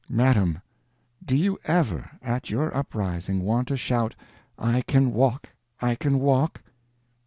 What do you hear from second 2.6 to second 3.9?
uprising, want to